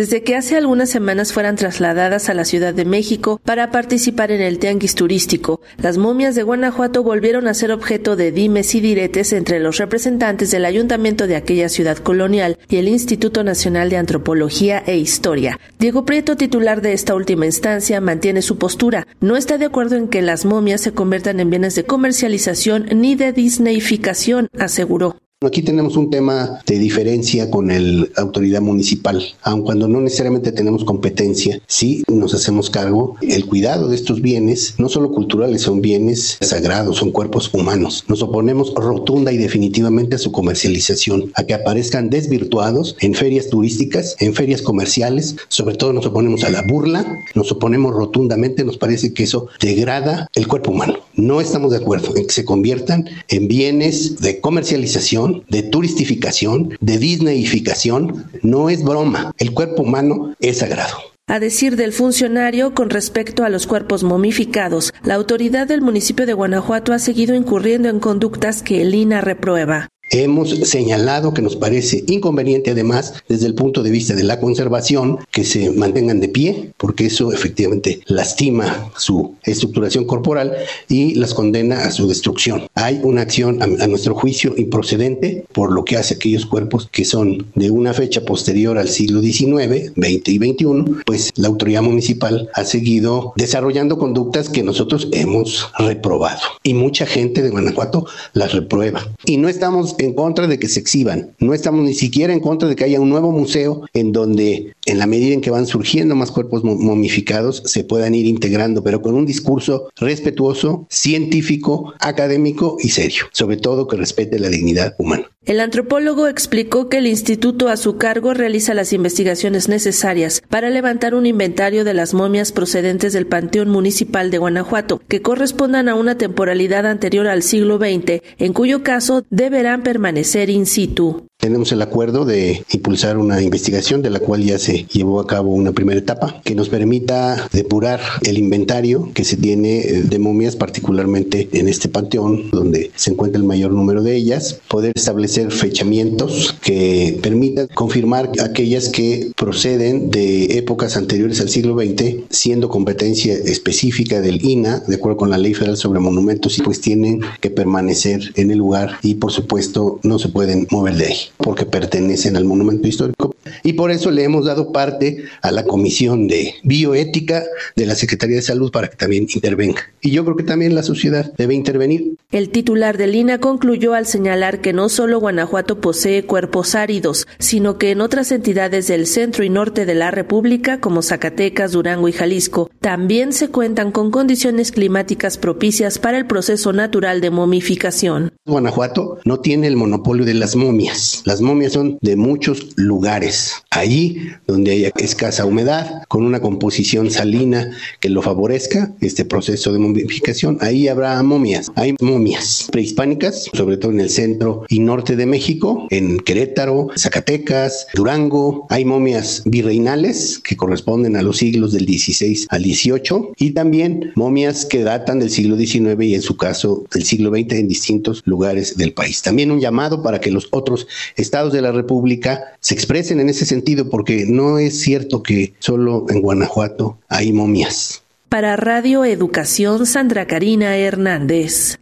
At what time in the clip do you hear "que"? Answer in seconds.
0.22-0.34, 20.08-20.22, 41.44-41.54, 49.14-49.22, 52.26-52.32, 68.62-68.80, 71.32-71.40, 75.30-75.44, 85.84-85.96, 86.90-87.04, 94.48-94.64, 100.58-100.68, 102.76-102.84, 105.40-105.50, 113.86-113.96, 116.88-116.98, 125.08-125.22, 136.44-136.54, 139.14-139.24, 146.60-147.18, 148.90-149.32, 157.40-157.48, 168.88-168.96, 170.36-170.44, 174.60-174.72, 177.78-177.90, 198.00-198.08, 210.38-210.56, 214.64-214.84, 220.20-220.30, 225.22-225.54